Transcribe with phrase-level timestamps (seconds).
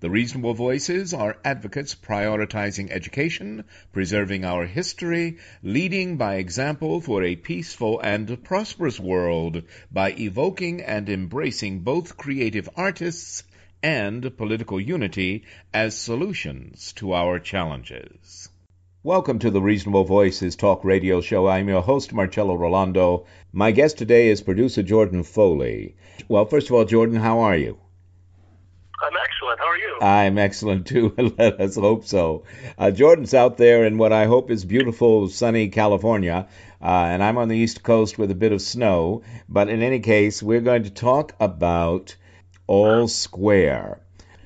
[0.00, 7.34] The reasonable voices are advocates prioritizing education, preserving our history, leading by example for a
[7.34, 13.42] peaceful and prosperous world by evoking and embracing both creative artists
[13.82, 15.42] and political unity
[15.74, 18.50] as solutions to our challenges.
[19.02, 21.48] Welcome to the Reasonable Voices Talk Radio Show.
[21.48, 23.26] I'm your host, Marcello Rollando.
[23.52, 25.96] My guest today is producer Jordan Foley.
[26.28, 27.78] Well, first of all, Jordan, how are you?
[29.00, 29.60] I'm excellent.
[29.60, 29.87] How are you?
[30.00, 31.12] I'm excellent too.
[31.38, 32.44] Let us hope so.
[32.76, 36.46] Uh, Jordan's out there in what I hope is beautiful, sunny California,
[36.80, 39.22] uh, and I'm on the East Coast with a bit of snow.
[39.48, 42.14] But in any case, we're going to talk about
[42.68, 44.00] All Square,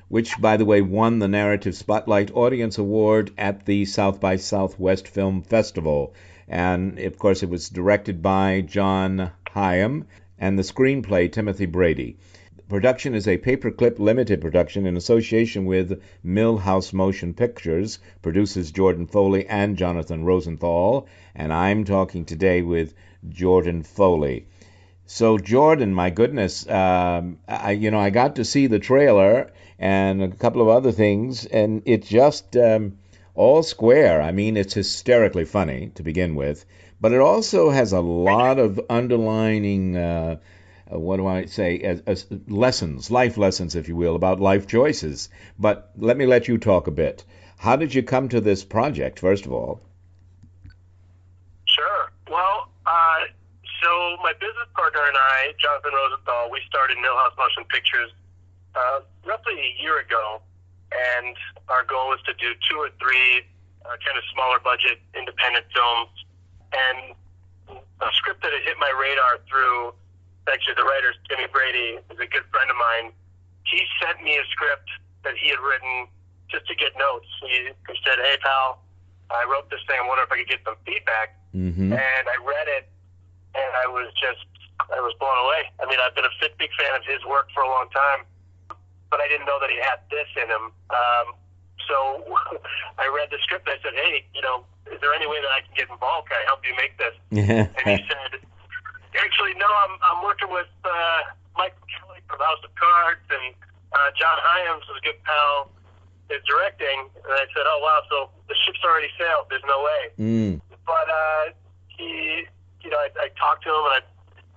[0.07, 5.07] which, by the way, won the Narrative Spotlight Audience Award at the South by Southwest
[5.07, 6.15] Film Festival.
[6.47, 10.05] And of course, it was directed by John Hyams
[10.39, 12.17] and the screenplay Timothy Brady
[12.69, 19.45] production is a paperclip limited production in association with Millhouse Motion Pictures, producers Jordan Foley
[19.47, 22.93] and Jonathan Rosenthal, and I'm talking today with
[23.27, 24.45] Jordan Foley.
[25.05, 30.23] So Jordan, my goodness, um, I you know I got to see the trailer and
[30.23, 32.97] a couple of other things, and it just um,
[33.35, 34.21] all square.
[34.21, 36.65] I mean, it's hysterically funny to begin with,
[37.01, 39.97] but it also has a lot of underlining.
[39.97, 40.37] Uh,
[40.93, 44.67] uh, what do I say, as, as lessons, life lessons, if you will, about life
[44.67, 45.29] choices.
[45.57, 47.23] But let me let you talk a bit.
[47.57, 49.81] How did you come to this project, first of all?
[51.65, 52.11] Sure.
[52.29, 53.19] Well, uh,
[53.81, 58.11] so my business partner and I, Jonathan Rosenthal, we started Millhouse Motion Pictures
[58.75, 60.41] uh, roughly a year ago,
[60.91, 61.35] and
[61.69, 63.43] our goal was to do two or three
[63.85, 66.11] uh, kind of smaller budget independent films.
[66.73, 67.15] And
[68.01, 69.93] a script that had hit my radar through
[70.47, 73.15] actually the writer, Timmy Brady, is a good friend of mine.
[73.63, 74.89] He sent me a script
[75.23, 76.07] that he had written
[76.51, 77.27] just to get notes.
[77.41, 78.83] He, he said, "Hey, pal,
[79.31, 79.97] I wrote this thing.
[79.97, 81.93] I wonder if I could get some feedback." Mm-hmm.
[81.95, 82.89] And I read it,
[83.55, 84.45] and I was just,
[84.91, 85.69] I was blown away.
[85.79, 88.27] I mean, I've been a big fan of his work for a long time,
[89.09, 90.73] but I didn't know that he had this in him.
[90.91, 91.27] Um,
[91.87, 91.95] so
[93.01, 93.67] I read the script.
[93.67, 96.27] and I said, "Hey, you know, is there any way that I can get involved?
[96.29, 98.43] Can I help you make this?" and he said
[99.17, 99.69] Actually, no.
[99.69, 101.21] I'm I'm working with uh,
[101.57, 103.53] Michael Kelly from House of Cards, and
[103.93, 105.69] uh, John Hyams, who's a good pal,
[106.33, 107.09] is directing.
[107.13, 108.17] And I said, "Oh wow, so
[108.49, 109.49] the ship's already sailed.
[109.53, 110.53] There's no way." Mm.
[110.85, 111.43] But uh,
[111.87, 112.45] he,
[112.81, 114.01] you know, I, I talked to him and I,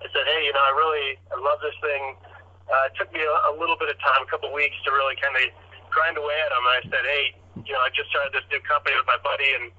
[0.03, 2.17] I said, "Hey, you know, I really I love this thing."
[2.67, 4.91] Uh, it took me a, a little bit of time, a couple of weeks, to
[4.91, 5.55] really kind of
[5.87, 6.65] grind away at him.
[6.65, 7.25] And I said, "Hey,
[7.63, 9.71] you know, I just started this new company with my buddy, and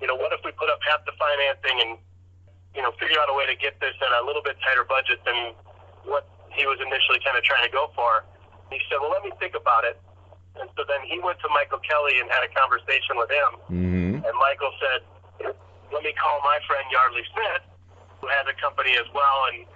[0.00, 1.92] you know, what if we put up half the financing and
[2.78, 5.18] you know, figure out a way to get this at a little bit tighter budget
[5.26, 5.50] than
[6.06, 8.22] what he was initially kind of trying to go for.
[8.70, 9.98] He said, well, let me think about it.
[10.54, 13.50] And so then he went to Michael Kelly and had a conversation with him.
[13.66, 14.14] Mm-hmm.
[14.22, 15.00] And Michael said,
[15.90, 17.66] let me call my friend Yeardley Smith,
[18.22, 19.50] who has a company as well.
[19.50, 19.66] And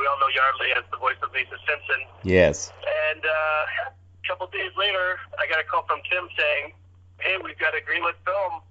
[0.00, 2.00] we all know Yeardley as the voice of Lisa Simpson.
[2.24, 2.72] Yes.
[3.12, 6.72] And uh, a couple days later, I got a call from Tim saying,
[7.20, 8.64] hey, we've got a greenlit film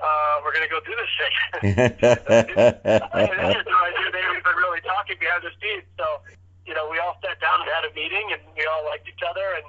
[0.00, 1.12] uh, we're going to go do this
[1.60, 1.76] thing.
[1.76, 5.84] I had no idea they had been really talking behind the scenes.
[6.00, 6.24] So,
[6.64, 9.22] you know, we all sat down and had a meeting, and we all liked each
[9.22, 9.66] other, and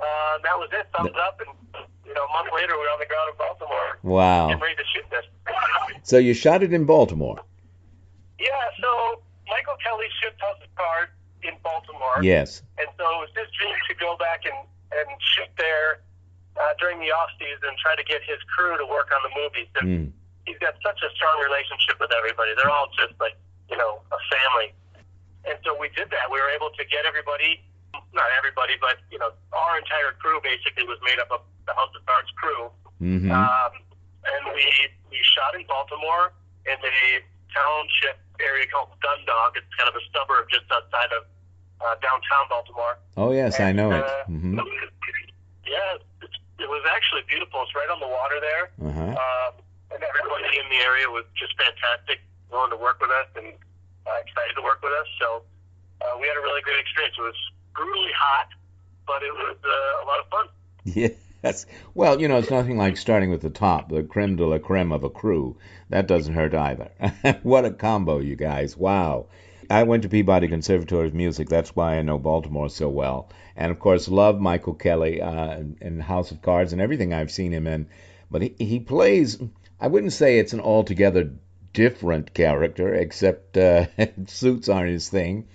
[0.00, 0.86] uh, that was it.
[0.90, 1.54] Thumbs up, and
[2.06, 3.90] you know, a month later, we were on the ground in Baltimore.
[4.02, 4.48] Wow.
[4.48, 5.26] Getting ready to shoot this.
[6.02, 7.38] so you shot it in Baltimore.
[8.38, 8.50] Yeah.
[8.80, 11.12] So Michael Kelly shoots House of Cards
[11.42, 12.22] in Baltimore.
[12.22, 12.62] Yes.
[12.78, 14.56] And so it was his dream to go back and
[14.92, 16.02] and shoot there
[16.60, 19.68] uh, during the off season, try to get his crew to work on the movies.
[19.82, 20.12] Mm.
[20.46, 22.52] he's got such a strong relationship with everybody.
[22.58, 23.36] They're all just like
[23.70, 24.74] you know a family.
[25.48, 26.30] And so we did that.
[26.30, 27.58] We were able to get everybody,
[28.14, 31.90] not everybody, but you know our entire crew basically was made up of the House
[31.96, 32.70] of Cards crew.
[33.02, 33.30] Mm-hmm.
[33.32, 33.72] Um,
[34.22, 34.62] and we
[35.10, 36.30] we shot in Baltimore
[36.68, 36.98] in a
[37.50, 39.56] township area called Dundalk.
[39.58, 41.24] It's kind of a suburb just outside of
[41.82, 42.94] uh, downtown Baltimore.
[43.16, 44.04] oh yes, I And, know it.
[44.04, 44.58] uh, hmm
[45.66, 46.04] Yeah, it's,
[46.62, 47.60] it was actually beautiful.
[47.66, 49.18] It's right on the water there, Uh-huh.
[49.18, 49.52] um,
[49.92, 53.52] and everybody in the area was just fantastic, willing to work with us and
[54.06, 55.06] uh, excited to work with us.
[55.20, 55.42] So
[56.00, 57.14] uh, we had a really great experience.
[57.18, 57.40] It was
[57.74, 58.48] brutally hot,
[59.06, 60.46] but it was uh, a lot of fun.
[61.44, 61.66] Yes.
[61.94, 64.92] Well, you know, it's nothing like starting with the top, the creme de la creme
[64.92, 65.56] of a crew.
[65.90, 66.90] That doesn't hurt either.
[67.42, 68.76] what a combo, you guys.
[68.76, 69.26] Wow.
[69.72, 71.48] I went to Peabody Conservatory of Music.
[71.48, 73.30] That's why I know Baltimore so well.
[73.56, 77.52] And of course, love Michael Kelly uh, in House of Cards and everything I've seen
[77.52, 77.86] him in.
[78.30, 79.38] But he, he plays,
[79.80, 81.32] I wouldn't say it's an altogether
[81.72, 83.86] different character, except uh,
[84.26, 85.48] suits aren't his thing.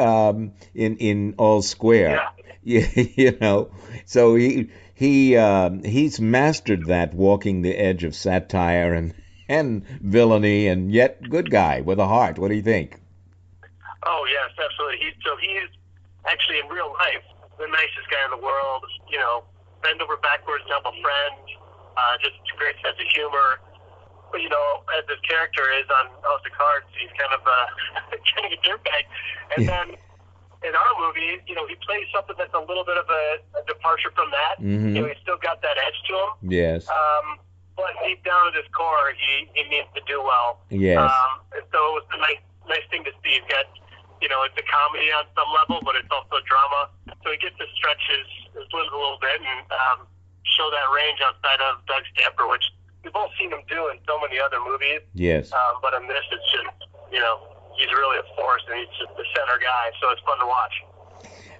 [0.00, 2.22] Um, in in All Square,
[2.64, 3.70] yeah, you know.
[4.04, 9.14] So he he um, he's mastered that walking the edge of satire and
[9.48, 12.38] and villainy, and yet good guy with a heart.
[12.38, 13.00] What do you think?
[14.06, 14.98] Oh yes, absolutely.
[15.04, 15.70] He so he is
[16.28, 17.24] actually in real life
[17.58, 18.84] the nicest guy in the world.
[19.08, 19.44] You know,
[19.82, 21.34] bend over backwards to help a friend.
[21.96, 23.60] Uh, just a great sense of humor.
[24.32, 27.66] But you know, as his character is on House of Cards, he's kind of uh,
[28.34, 29.04] kind of a dirtbag.
[29.54, 29.70] And Yeah.
[29.70, 29.86] then
[30.66, 33.24] in our movie, you know, he plays something that's a little bit of a,
[33.60, 34.58] a departure from that.
[34.58, 34.96] Mhm.
[34.96, 36.30] You know, he's still got that edge to him.
[36.50, 37.38] Yes, Um,
[37.76, 40.58] but deep down at his core, he he means to do well.
[40.70, 43.38] yes, Um, and so it was a nice, nice thing to see.
[43.38, 43.66] He's got,
[44.22, 46.90] you know, it's a comedy on some level, but it's also drama.
[47.22, 48.26] So he gets to stretch his,
[48.56, 50.06] his limbs a little bit and um,
[50.44, 52.64] show that range outside of Doug Stamper, which
[53.02, 55.04] we've all seen him do in so many other movies.
[55.12, 55.52] yes.
[55.52, 57.40] Um, but in this, it's just, you know,
[57.76, 59.92] he's really a force and he's just the center guy.
[60.00, 60.74] So it's fun to watch.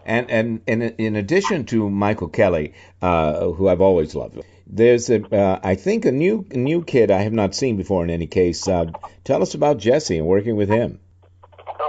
[0.07, 5.25] And and and in addition to Michael Kelly, uh, who I've always loved, there's a
[5.35, 8.05] uh, I think a new new kid I have not seen before.
[8.05, 8.93] In any case, uh,
[9.25, 11.00] tell us about Jesse and working with him.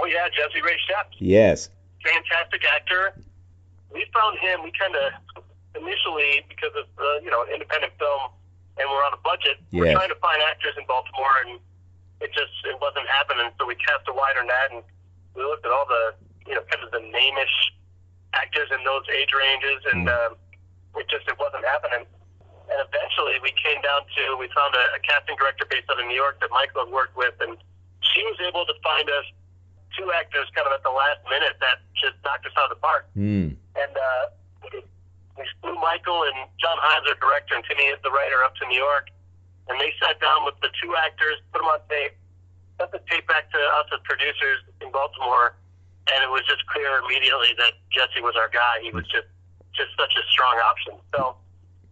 [0.06, 1.18] Oh yeah, Jesse Ray Sheps.
[1.18, 1.66] Yes.
[1.98, 3.18] fantastic actor.
[3.90, 4.62] We found him.
[4.62, 5.42] We kind of
[5.74, 8.30] initially because of uh, you know an independent film,
[8.78, 9.58] and we're on a budget.
[9.74, 11.58] We're trying to find actors in Baltimore, and
[12.22, 13.50] it just it wasn't happening.
[13.58, 14.86] So we cast a wider net, and
[15.34, 16.14] we looked at all the
[16.46, 17.56] you know kind of the namish
[18.30, 20.38] actors in those age ranges, and um,
[21.02, 22.06] it just it wasn't happening.
[22.70, 26.06] And eventually, we came down to we found a, a casting director based out of
[26.06, 27.58] New York that Michael had worked with, and
[28.14, 29.26] she was able to find us
[29.96, 32.82] two actors kind of at the last minute that just knocked us out of the
[32.84, 33.08] park.
[33.16, 33.56] Hmm.
[33.74, 34.24] And uh,
[35.36, 38.78] we flew Michael and John Hyams, our director, and Timmy, the writer, up to New
[38.78, 39.08] York.
[39.68, 42.14] And they sat down with the two actors, put them on tape,
[42.78, 45.58] sent the tape back to us as producers in Baltimore.
[46.06, 48.78] And it was just clear immediately that Jesse was our guy.
[48.78, 49.26] He was just
[49.74, 50.94] just such a strong option.
[51.12, 51.36] So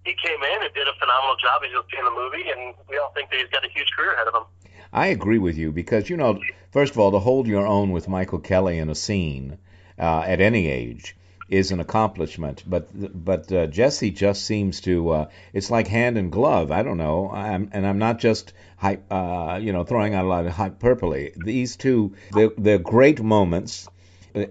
[0.07, 2.47] he came in and did a phenomenal job, as you'll see in the movie.
[2.49, 4.47] And we all think that he's got a huge career ahead of him.
[4.95, 8.09] I agree with you because you know, first of all, to hold your own with
[8.09, 9.59] Michael Kelly in a scene
[9.99, 11.17] uh, at any age
[11.49, 12.63] is an accomplishment.
[12.65, 12.89] But
[13.25, 16.71] but uh, Jesse just seems to uh, it's like hand and glove.
[16.71, 20.29] I don't know, I'm, and I'm not just hype, uh, you know, throwing out a
[20.29, 21.33] lot of hyperbole.
[21.37, 23.89] These two, they're, they're great moments.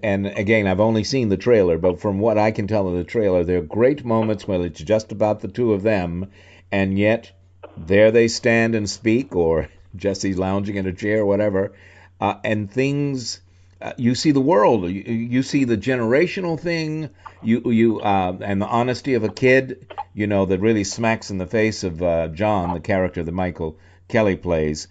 [0.02, 3.04] And again, I've only seen the trailer, but from what I can tell of the
[3.04, 6.32] trailer, they're great moments where it's just about the two of them,
[6.72, 7.32] and yet
[7.78, 11.74] there they stand and speak, or Jesse's lounging in a chair, whatever,
[12.20, 13.42] uh, and things.
[13.82, 14.90] Uh, you see the world.
[14.90, 17.10] You, you see the generational thing.
[17.42, 19.88] You you uh, and the honesty of a kid.
[20.14, 23.78] You know that really smacks in the face of uh, John, the character that Michael
[24.08, 24.88] Kelly plays,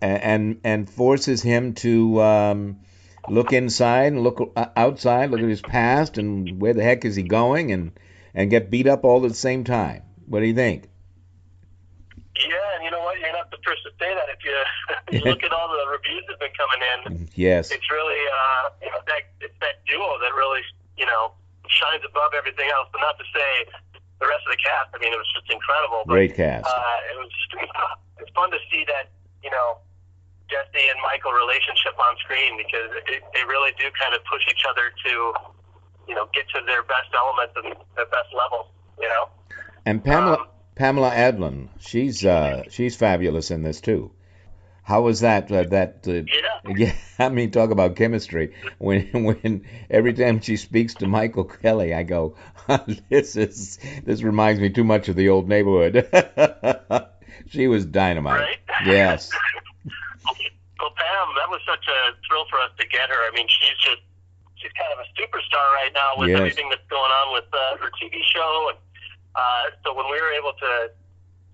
[0.00, 2.80] and and forces him to um,
[3.28, 7.22] look inside and look outside, look at his past, and where the heck is he
[7.22, 7.92] going, and
[8.34, 10.02] and get beat up all at the same time.
[10.26, 10.88] What do you think?
[12.36, 13.18] Yeah, and you know what?
[13.20, 14.26] You're not the first to say that.
[14.32, 14.56] If you,
[15.14, 17.70] you look at all the reviews that have been coming in, Yes.
[17.70, 20.64] it's really uh, you know, that it's that duo that really
[20.96, 21.32] you know
[21.68, 22.88] shines above everything else.
[22.90, 23.50] But not to say
[24.20, 24.90] the rest of the cast.
[24.94, 26.02] I mean, it was just incredible.
[26.08, 26.66] But, Great cast.
[26.66, 27.30] Uh, it was
[28.24, 29.12] it's fun to see that
[29.44, 29.78] you know
[30.50, 34.64] Jesse and Michael relationship on screen because it, they really do kind of push each
[34.68, 35.12] other to
[36.08, 38.66] you know get to their best elements and their best levels.
[39.00, 39.28] You know.
[39.84, 44.10] And Pamela Um, Pamela Adlon, she's uh, she's fabulous in this too.
[44.84, 45.50] How was that?
[45.52, 46.26] Uh, that uh, Yeah.
[46.76, 46.94] yeah.
[47.18, 48.54] I mean, talk about chemistry.
[48.78, 52.36] When when every time she speaks to Michael Kelly, I go,
[53.10, 56.08] this is this reminds me too much of the old neighborhood.
[57.48, 58.40] she was dynamite.
[58.40, 58.58] Right?
[58.86, 59.30] Yes.
[59.84, 63.14] well, Pam, that was such a thrill for us to get her.
[63.14, 64.02] I mean, she's just
[64.56, 66.38] she's kind of a superstar right now with Yes.
[66.38, 68.78] everything that's going on with uh, her TV show, and
[69.34, 70.90] uh, so when we were able to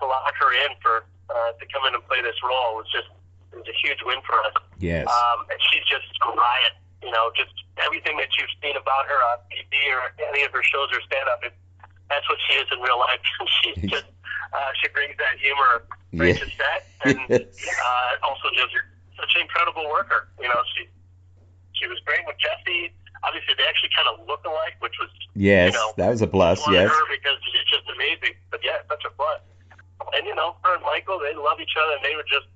[0.01, 3.09] to lock her in for uh, to come in and play this role was just
[3.53, 4.55] it was a huge win for us.
[4.79, 5.07] Yes.
[5.09, 6.75] Um, and she's just a riot.
[7.03, 10.63] You know, just everything that you've seen about her on TV or any of her
[10.63, 11.41] shows or stand up,
[12.11, 13.23] that's what she is in real life.
[13.63, 14.07] she's just
[14.53, 16.43] uh, she brings that humor right Yeah.
[16.43, 18.75] to set, and uh, also just
[19.17, 20.29] such an incredible worker.
[20.41, 20.89] You know, she
[21.75, 22.93] she was great with Jesse.
[23.25, 26.27] Obviously, they actually kind of look alike, which was Yes, you know, that was a
[26.27, 26.59] plus.
[26.71, 26.91] Yes.
[27.11, 28.35] because she's just amazing.
[28.51, 29.41] But yeah, such a plus.
[30.15, 32.47] And you know, her and Michael, they love each other, and they were just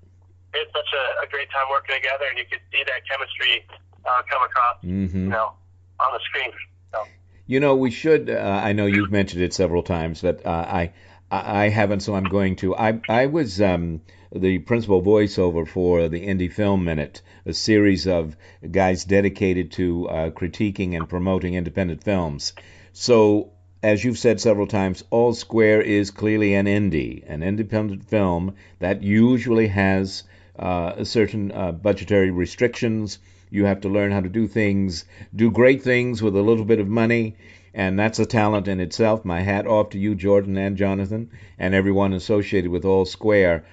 [0.53, 3.67] they had such a, a great time working together, and you could see that chemistry
[4.05, 5.53] uh, come across, hmm you know,
[6.01, 6.51] on the screen.
[6.93, 7.05] So,
[7.47, 8.31] You know, we should.
[8.31, 10.93] Uh, I know you've mentioned it several times, but uh, I,
[11.31, 12.75] I I haven't, so I'm going to.
[12.77, 14.03] I I was um,
[14.35, 18.35] the principal voiceover for the Indie Film Minute, a series of
[18.71, 22.55] guys dedicated to uh, critiquing and promoting independent films.
[22.95, 23.51] So,
[23.83, 29.03] as you've said several times, All Square is clearly an indie, an independent film that
[29.03, 30.23] usually has
[30.59, 33.19] uh, certain uh, budgetary restrictions.
[33.51, 35.05] You have to learn how to do things,
[35.37, 37.37] do great things with a little bit of money,
[37.75, 39.27] and that's a talent in itself.
[39.27, 43.65] My hat off to you, Jordan and Jonathan, and everyone associated with All Square.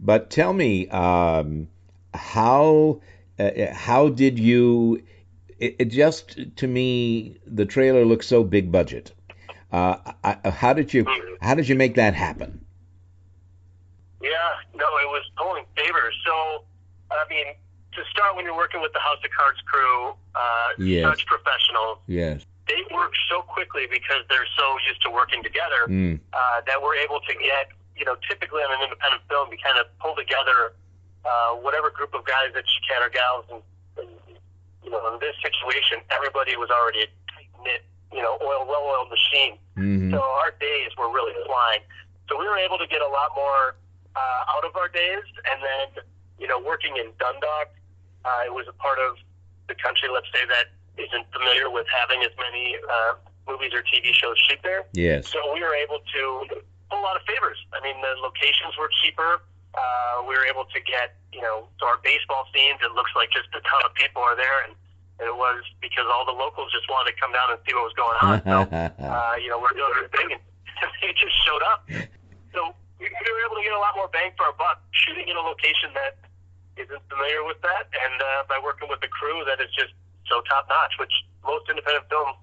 [0.00, 1.68] But tell me, um,
[2.12, 3.00] how
[3.38, 5.02] uh, how did you?
[5.58, 9.12] It, it just to me, the trailer looks so big budget.
[9.72, 11.06] Uh, I, how did you
[11.40, 12.60] how did you make that happen?
[14.22, 14.30] yeah,
[14.74, 16.14] no, it was pulling favors.
[16.24, 16.64] So,
[17.10, 17.44] I mean,
[17.92, 21.04] to start, when you're working with the House of Cards crew, uh, Yes.
[21.04, 22.46] such professionals, Yes.
[22.66, 25.84] they work so quickly because they're so used to working together.
[25.88, 26.20] Mm.
[26.32, 29.78] uh, that we're able to get, you know, typically on an independent film, we kind
[29.78, 30.74] of pull together
[31.24, 33.62] uh, whatever group of guys that you can or gals, and,
[33.96, 34.10] and
[34.82, 37.82] you know, in this situation, everybody was already a tight knit,
[38.12, 39.56] you know, oil, well oiled machine.
[39.74, 41.80] hmm So our days were really flying.
[42.28, 43.76] So we were able to get a lot more
[44.16, 46.04] uh, out of our days, and then,
[46.38, 47.72] you know, working in Dundalk,
[48.24, 49.16] uh, it was a part of
[49.68, 53.14] the country, let's say, that isn't familiar with having as many uh,
[53.48, 54.84] movies or TV shows shoot there.
[54.92, 55.28] Yes.
[55.28, 56.62] So we were able to
[56.98, 57.58] a lot of favors.
[57.72, 59.42] I mean, the locations were cheaper.
[59.74, 63.30] Uh, we were able to get, you know, so our baseball scenes, it looks like
[63.34, 64.64] just a ton of people are there.
[64.64, 64.72] And
[65.18, 67.96] it was because all the locals just wanted to come down and see what was
[67.98, 68.38] going on.
[68.46, 70.42] So, uh, you know, we're doing our thing and
[71.02, 71.86] they just showed up.
[72.54, 75.26] So we, we were able to get a lot more bang for our buck shooting
[75.26, 76.18] in a location that
[76.78, 79.94] isn't familiar with that and uh, by working with a crew that is just
[80.26, 82.34] so top notch, which most independent films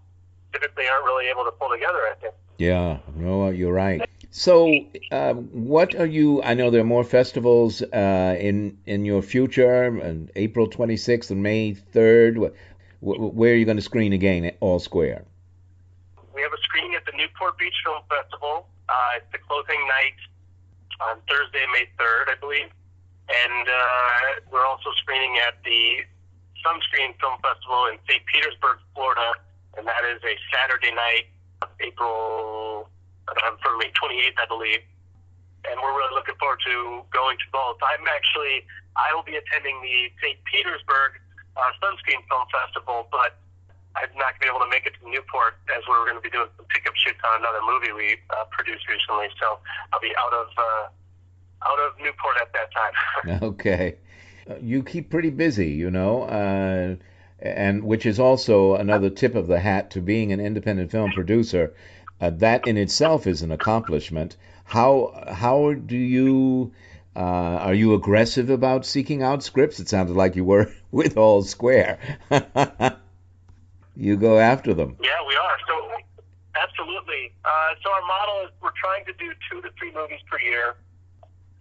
[0.53, 2.33] typically aren't really able to pull together, I think.
[2.57, 4.01] Yeah, no, you're right.
[4.33, 4.73] So,
[5.11, 6.41] uh, what are you?
[6.41, 11.43] I know there are more festivals uh, in in your future, and April 26th and
[11.43, 12.37] May 3rd.
[12.39, 12.55] Wh-
[13.01, 15.25] wh- Where are you going to screen again at All Square?
[16.33, 18.67] We have a screening at the Newport Beach Film Festival.
[18.87, 20.15] Uh, it's the closing night
[21.01, 22.71] on Thursday, May 3rd, I believe.
[23.27, 26.07] And uh, we're also screening at the
[26.63, 28.23] Sunscreen Film Festival in St.
[28.31, 29.33] Petersburg, Florida.
[29.77, 31.27] And that is a Saturday night,
[31.81, 32.87] April,
[33.25, 34.81] Front of me, 28th, I believe.
[35.69, 37.77] And we're really looking forward to going to both.
[37.85, 38.65] I'm actually,
[38.97, 40.37] I will be attending the St.
[40.49, 41.21] Petersburg
[41.55, 43.37] uh, Sunscreen Film Festival, but
[43.95, 46.23] I'm not going to be able to make it to Newport as we're going to
[46.23, 49.27] be doing some pickup shoots on another movie we uh, produced recently.
[49.39, 49.59] So
[49.93, 50.85] I'll be out of uh,
[51.69, 52.93] out of Newport at that time.
[53.53, 53.95] Okay,
[54.49, 56.95] Uh, you keep pretty busy, you know, uh,
[57.39, 61.73] and which is also another tip of the hat to being an independent film producer.
[62.21, 64.37] Uh, that in itself is an accomplishment.
[64.63, 66.71] How how do you
[67.15, 69.79] uh, are you aggressive about seeking out scripts?
[69.79, 71.99] It sounded like you were with All Square.
[73.95, 74.97] you go after them.
[75.03, 75.57] yeah, we are.
[75.67, 75.91] So
[76.55, 77.33] absolutely.
[77.43, 77.49] Uh,
[77.83, 80.75] so our model is we're trying to do two to three movies per year.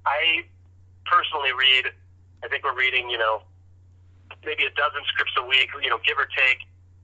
[0.04, 0.44] I
[1.06, 1.86] personally read.
[2.44, 3.42] I think we're reading, you know,
[4.44, 6.58] maybe a dozen scripts a week, you know, give or take.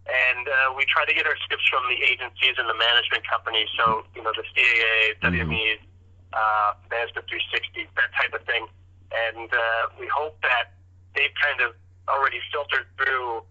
[0.06, 3.66] And uh, we try to get our scripts from the agencies and the management companies.
[3.74, 5.82] So, you know, the CAA, WMEs,
[6.30, 8.70] uh, Management 360, that type of thing.
[9.10, 10.78] And uh, we hope that
[11.18, 11.74] they've kind of
[12.06, 13.42] already filtered through,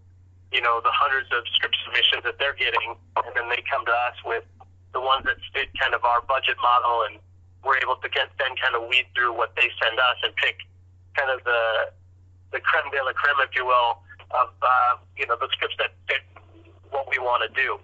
[0.48, 2.96] you know, the hundreds of script submissions that they're getting.
[3.20, 4.48] And then they come to us with
[4.96, 7.04] the ones that fit kind of our budget model.
[7.04, 7.20] And
[7.60, 10.64] we're able to get, then kind of weed through what they send us and pick
[11.16, 11.92] kind of the
[12.52, 15.92] the creme de la creme, if you will, of uh, you know the scripts that
[16.08, 16.22] fit
[16.90, 17.78] what we want to do.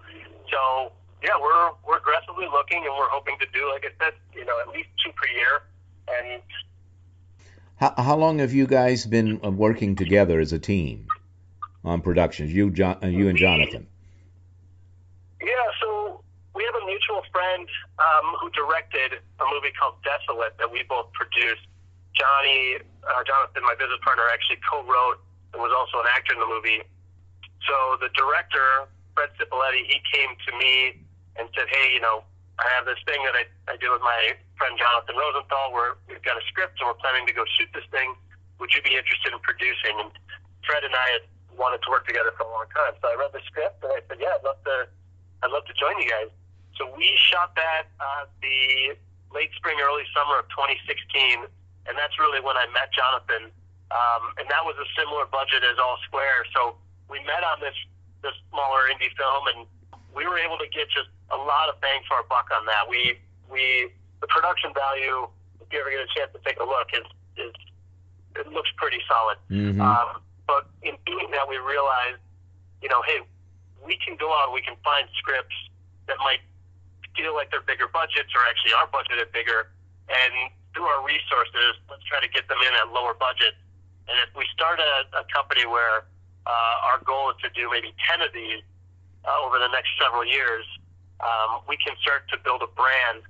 [0.51, 0.93] So
[1.23, 4.55] yeah, we're we're aggressively looking, and we're hoping to do, like I said, you know,
[4.61, 5.63] at least two per year.
[6.09, 6.43] And
[7.77, 11.07] How, how long have you guys been uh, working together as a team
[11.85, 12.53] on productions?
[12.53, 13.87] You, John, uh, you and Jonathan.
[15.41, 15.49] yeah,
[15.81, 16.23] so
[16.55, 17.69] we have a mutual friend
[17.99, 21.67] um, who directed a movie called Desolate that we both produced.
[22.15, 25.23] Johnny, uh, Jonathan, my business partner, actually co-wrote
[25.55, 26.83] and was also an actor in the movie.
[27.69, 31.03] So the director, Fred Cipoletti, he came to me
[31.39, 32.25] and said, "Hey, you know,
[32.59, 35.73] I have this thing that I, I do with my friend Jonathan Rosenthal.
[35.73, 38.15] We're, we've got a script and we're planning to go shoot this thing.
[38.59, 40.11] Would you be interested in producing?" And
[40.67, 42.97] Fred and I had wanted to work together for a long time.
[43.01, 44.89] So I read the script and I said, "Yeah, I'd love to.
[45.43, 46.31] I'd love to join you guys."
[46.77, 48.97] So we shot that uh, the
[49.33, 51.47] late spring, early summer of 2016,
[51.89, 53.53] and that's really when I met Jonathan.
[53.93, 56.49] Um, and that was a similar budget as All Square.
[56.57, 56.81] So
[57.13, 57.77] we met on this
[58.25, 59.69] this smaller indie film, and
[60.17, 62.89] we were able to get just a lot of bang for our buck on that.
[62.89, 63.21] We
[63.53, 63.93] we
[64.25, 65.29] the production value,
[65.61, 67.05] if you ever get a chance to take a look, is
[67.37, 67.53] is
[68.41, 69.37] it looks pretty solid.
[69.53, 69.77] Mhm.
[69.77, 72.25] Um, but in doing that, we realized,
[72.81, 73.21] you know, hey,
[73.85, 75.55] we can go out, we can find scripts
[76.09, 76.41] that might
[77.15, 79.69] feel like they're bigger budgets or actually are budgeted bigger,
[80.09, 83.53] and through our resources, let's try to get them in at lower budget.
[84.09, 86.09] And if we start a, a company where
[86.47, 88.63] uh, our goal is to do maybe 10 of these
[89.25, 90.67] uh, over the next several years,
[91.23, 93.23] um, we can start to build a brand.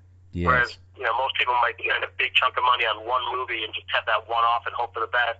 [0.49, 3.61] Whereas, you know, most people might spend a big chunk of money on one movie
[3.65, 5.37] and just have that one off and hope for the best.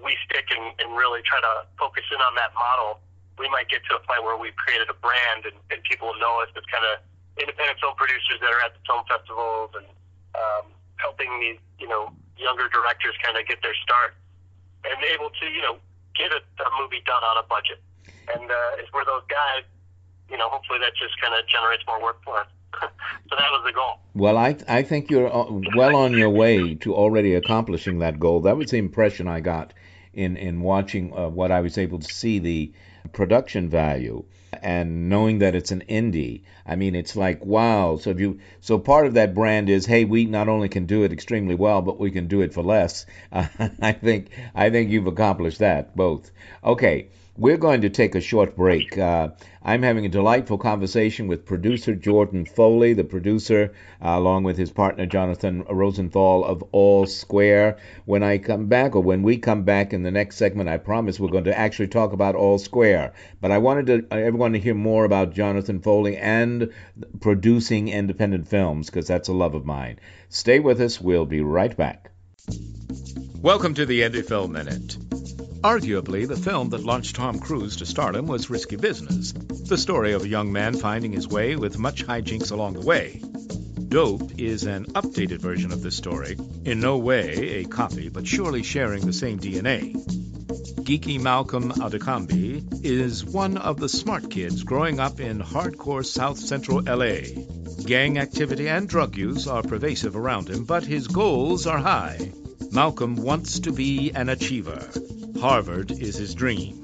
[0.00, 3.04] We stick and, and really try to focus in on that model.
[3.36, 6.40] We might get to a point where we've created a brand and, and people know
[6.40, 7.04] us as kind of
[7.36, 9.84] independent film producers that are at the film festivals and
[10.32, 12.08] um, helping these, you know,
[12.40, 14.16] younger directors kind of get their start
[14.88, 15.76] and able to, you know,
[16.16, 17.80] get a, a movie done on a budget.
[18.34, 19.64] And uh, if we're those guys,
[20.30, 22.46] you know, hopefully that just kind of generates more work for us.
[22.80, 23.98] so that was the goal.
[24.14, 28.42] Well, I I think you're uh, well on your way to already accomplishing that goal.
[28.42, 29.74] That was the impression I got
[30.14, 32.72] in in watching uh, what I was able to see the
[33.12, 34.24] production value
[34.62, 36.42] and knowing that it's an indie.
[36.66, 37.96] I mean, it's like wow.
[37.96, 41.02] So if you so part of that brand is hey, we not only can do
[41.02, 43.06] it extremely well, but we can do it for less.
[43.32, 43.46] Uh,
[43.80, 46.30] I think I think you've accomplished that both.
[46.64, 47.08] Okay.
[47.36, 48.98] We're going to take a short break.
[48.98, 49.28] Uh,
[49.62, 53.72] I'm having a delightful conversation with producer Jordan Foley, the producer,
[54.04, 57.78] uh, along with his partner Jonathan Rosenthal of All Square.
[58.04, 61.20] When I come back, or when we come back in the next segment, I promise
[61.20, 63.14] we're going to actually talk about All Square.
[63.40, 66.72] But I wanted to, everyone to hear more about Jonathan Foley and
[67.20, 70.00] producing independent films because that's a love of mine.
[70.28, 71.00] Stay with us.
[71.00, 72.10] We'll be right back.
[73.40, 74.96] Welcome to the Indie Film Minute.
[75.62, 80.22] Arguably, the film that launched Tom Cruise to stardom was Risky Business, the story of
[80.22, 83.20] a young man finding his way with much hijinks along the way.
[83.88, 88.62] Dope is an updated version of this story, in no way a copy, but surely
[88.62, 89.92] sharing the same DNA.
[90.82, 96.80] Geeky Malcolm Adekanbi is one of the smart kids growing up in hardcore South Central
[96.80, 97.20] LA.
[97.84, 102.32] Gang activity and drug use are pervasive around him, but his goals are high.
[102.72, 104.88] Malcolm wants to be an achiever.
[105.40, 106.74] Harvard is his dream.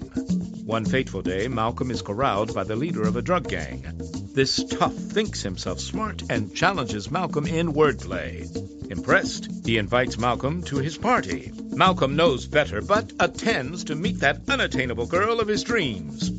[0.65, 3.85] One fateful day, Malcolm is corralled by the leader of a drug gang.
[4.33, 8.49] This tough thinks himself smart and challenges Malcolm in wordplay.
[8.91, 11.53] Impressed, he invites Malcolm to his party.
[11.73, 16.31] Malcolm knows better, but attends to meet that unattainable girl of his dreams.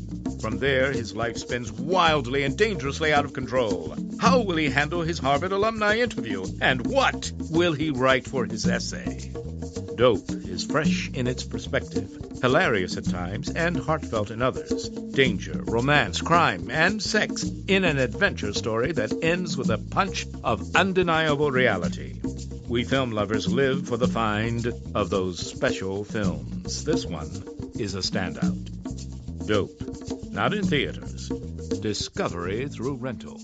[0.42, 3.96] From there, his life spins wildly and dangerously out of control.
[4.20, 6.46] How will he handle his Harvard alumni interview?
[6.62, 9.34] And what will he write for his essay?
[9.98, 14.90] Dope is fresh in its perspective, hilarious at times, and heartfelt in others.
[14.90, 20.76] Danger, romance, crime, and sex in an adventure story that ends with a punch of
[20.76, 22.22] undeniable reality.
[22.68, 26.86] We film lovers live for the find of those special films.
[26.86, 27.32] This one
[27.80, 29.48] is a standout.
[29.48, 30.32] Dope.
[30.32, 31.30] Not in theaters.
[31.82, 33.42] Discovery through rental.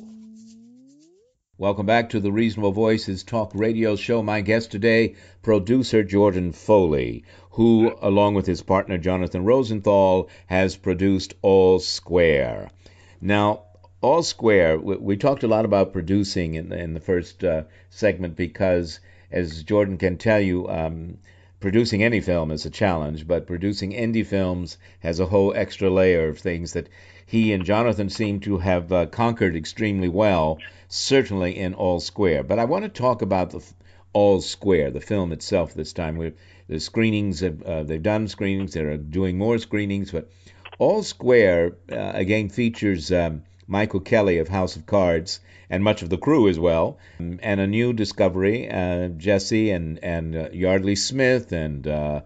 [1.64, 4.22] Welcome back to the Reasonable Voices Talk Radio Show.
[4.22, 11.36] My guest today, producer Jordan Foley, who, along with his partner Jonathan Rosenthal, has produced
[11.42, 12.70] All Square.
[13.22, 13.62] Now,
[14.02, 18.36] All Square, we, we talked a lot about producing in, in the first uh, segment
[18.36, 19.00] because,
[19.32, 21.18] as Jordan can tell you, um,
[21.64, 26.28] producing any film is a challenge, but producing indie films has a whole extra layer
[26.28, 26.90] of things that
[27.26, 32.44] he and Jonathan seem to have uh, conquered extremely well, certainly in All Square.
[32.44, 33.64] But I want to talk about the
[34.12, 36.18] All Square, the film itself this time.
[36.18, 36.34] we
[36.68, 40.30] the screenings, have, uh, they've done screenings, they're doing more screenings, but
[40.80, 46.10] All Square, uh, again, features um, Michael Kelly of House of Cards, and much of
[46.10, 51.52] the crew as well, and a new discovery, uh, Jesse and and uh, Yeardley Smith
[51.52, 52.22] and uh,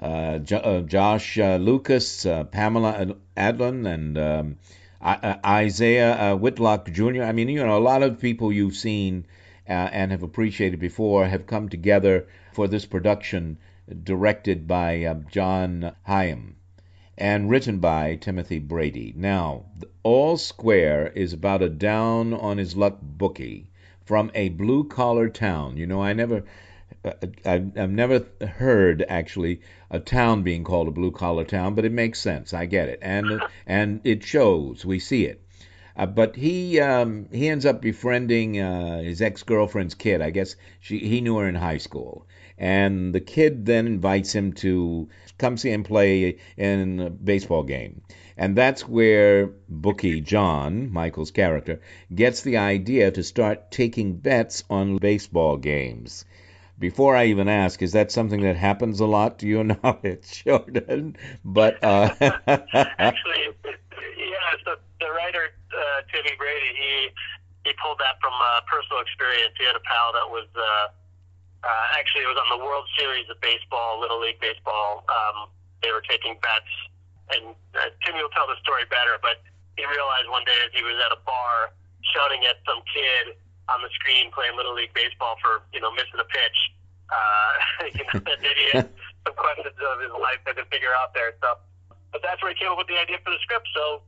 [0.00, 4.56] uh, Jo- uh, Josh Lucas, Pamela Adlon, and um,
[5.00, 7.22] I- Isaiah Whitlock Jr.
[7.22, 9.26] I mean, you know, a lot of people you've seen
[9.66, 13.58] and have appreciated before have come together for this production,
[14.04, 16.57] directed by John Hyams
[17.18, 19.12] and written by Timothy Brady.
[19.16, 19.64] Now,
[20.04, 23.66] All Square is about a down on his luck bookie
[24.04, 25.76] from a blue collar town.
[25.76, 26.44] You know, I never.
[27.04, 27.12] uh,
[27.44, 31.92] I've, I've never heard actually a town being called a blue collar town, but it
[31.92, 32.54] makes sense.
[32.54, 34.86] I get it, and and it shows.
[34.86, 35.42] We see it.
[35.96, 40.22] Uh, but he um, he ends up befriending uh, his ex girlfriend's kid.
[40.22, 44.52] I guess she he knew her in high school, and the kid then invites him
[44.52, 48.02] to come see him play in a baseball game.
[48.36, 51.80] And that's where Bookie John, Michael's character,
[52.14, 56.24] gets the idea to start taking bets on baseball games.
[56.78, 59.40] Before I even ask, is that something that happens a lot?
[59.40, 59.98] to you know?
[60.02, 61.16] It sure doesn't.
[61.44, 67.08] But uh, Actually, yeah, the, the writer uh, Timmy Brady, he
[67.64, 69.52] he pulled that from uh, personal experience.
[69.58, 70.86] He had a pal that was uh,
[71.64, 75.02] uh, actually it was on the World Series of baseball, Little League baseball.
[75.10, 75.50] Um,
[75.82, 76.72] they were taking bets,
[77.34, 79.18] and uh, Timmy will tell the story better.
[79.18, 79.42] But
[79.74, 81.74] he realized one day as he was at a bar
[82.14, 86.18] shouting at some kid on the screen playing Little League baseball for you know missing
[86.18, 86.58] a pitch.
[87.08, 87.52] Uh,
[87.96, 88.90] you know, that maybe he had
[89.26, 91.34] some questions of his life that to figure out there.
[91.40, 91.58] So,
[92.12, 93.66] but that's where he came up with the idea for the script.
[93.74, 94.02] So,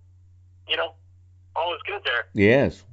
[0.69, 0.95] you know,
[1.57, 2.29] all is good there.
[2.35, 2.85] Yes.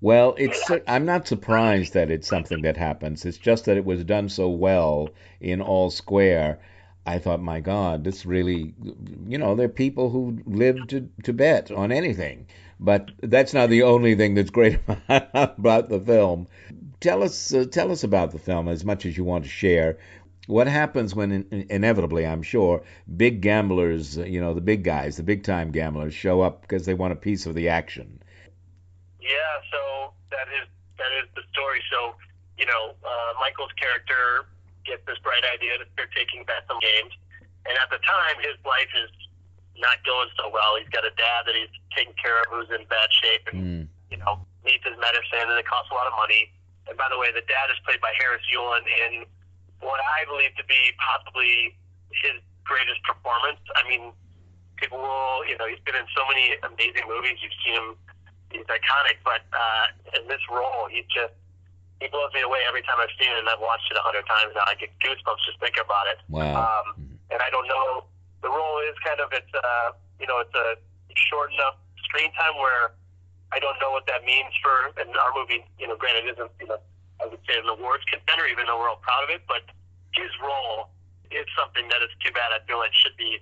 [0.00, 3.24] Well, it's I'm not surprised that it's something that happens.
[3.24, 5.08] It's just that it was done so well
[5.40, 6.60] in All Square.
[7.06, 8.74] I thought, my God, this really,
[9.26, 12.46] you know, there are people who live to, to bet on anything.
[12.78, 16.48] But that's not the only thing that's great about the film.
[17.00, 19.98] Tell us, uh, tell us about the film as much as you want to share.
[20.46, 22.82] What happens when, in, inevitably, I'm sure,
[23.16, 26.94] big gamblers, you know, the big guys, the big time gamblers, show up because they
[26.94, 28.20] want a piece of the action?
[29.26, 30.70] Yeah, so that is
[31.02, 31.82] that is the story.
[31.90, 32.14] So,
[32.56, 34.46] you know, uh, Michael's character
[34.86, 37.12] gets this bright idea that they're taking bets on games,
[37.66, 39.10] and at the time, his life is
[39.76, 40.78] not going so well.
[40.78, 43.82] He's got a dad that he's taking care of who's in bad shape, and Mm.
[44.08, 46.48] you know, needs his medicine, and it costs a lot of money.
[46.88, 49.26] And by the way, the dad is played by Harris Yulin in
[49.82, 51.76] what I believe to be possibly
[52.22, 53.58] his greatest performance.
[53.74, 54.12] I mean,
[54.76, 57.36] people will, you know, he's been in so many amazing movies.
[57.42, 57.96] You've seen him;
[58.56, 59.20] he's iconic.
[59.22, 61.36] But uh, in this role, he just
[62.00, 64.24] he blows me away every time I've seen it, and I've watched it a hundred
[64.28, 64.64] times now.
[64.68, 66.18] I get goosebumps just thinking about it.
[66.28, 66.56] Wow.
[66.56, 68.04] Um, and I don't know.
[68.44, 70.76] The role is kind of it's uh, you know it's a
[71.16, 72.92] short enough screen time where
[73.52, 75.64] I don't know what that means for and our movie.
[75.80, 76.80] You know, granted, isn't you know
[77.20, 79.44] I would say an awards contender, even though we're all proud of it.
[79.48, 79.64] But
[80.12, 80.92] his role
[81.32, 82.52] is something that is too bad.
[82.52, 83.40] I feel like should be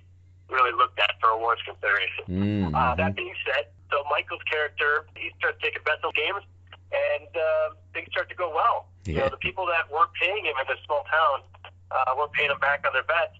[0.49, 2.23] really looked at for awards consideration.
[2.29, 2.75] Mm.
[2.75, 6.43] Uh, that being said, so Michael's character, he starts taking bets on games,
[6.91, 8.89] and uh, things start to go well.
[9.05, 11.45] You know, the people that weren't paying him in this small town
[11.93, 13.37] uh, weren't paying him back on their bets.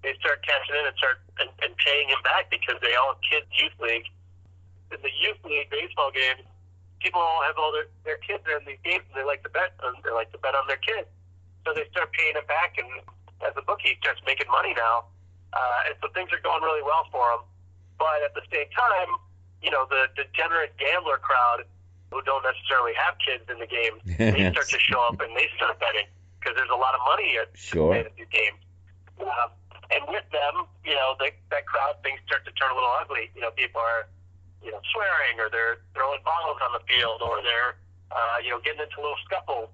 [0.00, 3.22] They start cashing in and start and, and paying him back because they all have
[3.22, 4.08] kids youth league.
[4.90, 6.42] In the youth league baseball games,
[6.98, 9.76] people all have all their, their kids in these games and they like to bet
[9.84, 11.06] on, they like to bet on their kids.
[11.62, 12.88] So they start paying him back, and
[13.46, 15.06] as a bookie, he starts making money now.
[15.52, 17.42] Uh, and so things are going really well for him.
[17.98, 19.10] But at the same time,
[19.62, 21.64] you know, the degenerate gambler crowd
[22.10, 25.48] who don't necessarily have kids in the game, they start to show up and they
[25.56, 26.08] start betting
[26.40, 27.94] because there's a lot of money at Sure.
[28.16, 28.58] these games.
[29.20, 29.50] Um,
[29.92, 33.30] and with them, you know, they, that crowd things start to turn a little ugly.
[33.36, 34.08] You know, people are,
[34.64, 37.76] you know, swearing or they're throwing bottles on the field or they're,
[38.10, 39.68] uh, you know, getting into little scuffles.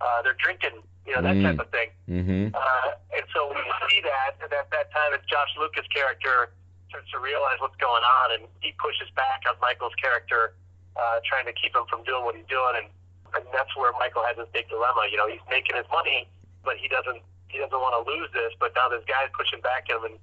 [0.00, 1.42] Uh, they're drinking, you know, that Mm.
[1.42, 1.90] type of thing.
[2.08, 2.54] Mm-hmm.
[2.54, 6.52] Uh, and so we see that, and at that time, it's Josh Lucas' character
[6.88, 10.54] starts to realize what's going on, and he pushes back on Michael's character,
[10.96, 12.88] uh, trying to keep him from doing what he's doing, and,
[13.34, 15.08] and that's where Michael has this big dilemma.
[15.10, 16.28] You know, he's making his money,
[16.64, 18.52] but he doesn't he doesn't want to lose this.
[18.60, 20.18] But now this guy's pushing back at him, and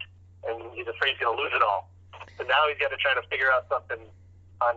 [0.47, 1.89] and he's afraid he's going to lose it all.
[2.37, 3.99] So now he's got to try to figure out something
[4.61, 4.75] on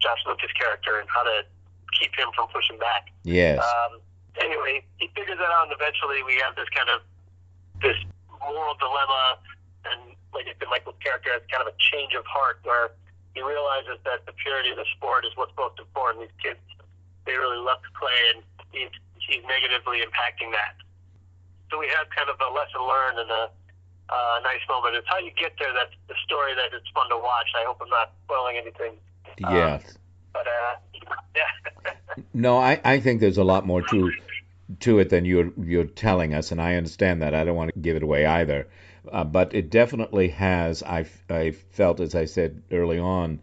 [0.00, 1.44] Josh Lucas character and how to
[1.98, 3.12] keep him from pushing back.
[3.22, 3.60] Yes.
[3.62, 4.00] Um,
[4.36, 7.00] anyway, he figures that out, and eventually we have this kind of
[7.80, 7.96] this
[8.42, 9.38] moral dilemma,
[9.88, 12.92] and like I said, Michael's character has kind of a change of heart where
[13.34, 16.26] he realizes that the purity of the sport is what's most important.
[16.26, 16.62] These kids,
[17.24, 18.38] they really love to play, and
[18.74, 20.76] he's he's negatively impacting that.
[21.70, 23.44] So we have kind of a lesson learned and a
[24.08, 24.96] uh, nice moment.
[24.96, 25.72] It's how you get there.
[25.72, 27.52] That's the story that it's fun to watch.
[27.54, 28.96] I hope I'm not spoiling anything.
[29.38, 29.98] yes.
[30.32, 30.76] But uh,
[31.36, 31.92] yeah.
[32.34, 34.12] No, I, I think there's a lot more to
[34.80, 37.34] to it than you're you're telling us, and I understand that.
[37.34, 38.66] I don't want to give it away either,
[39.10, 40.82] uh, but it definitely has.
[40.82, 43.40] I I felt, as I said early on,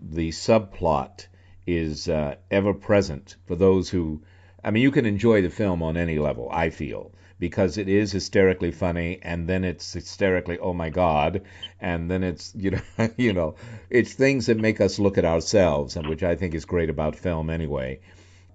[0.00, 1.26] the subplot
[1.66, 4.22] is uh, ever present for those who.
[4.64, 6.48] I mean, you can enjoy the film on any level.
[6.50, 11.42] I feel because it is hysterically funny, and then it's hysterically oh my god,
[11.80, 12.80] and then it's you know
[13.16, 13.54] you know
[13.90, 17.16] it's things that make us look at ourselves, and which I think is great about
[17.16, 18.00] film anyway.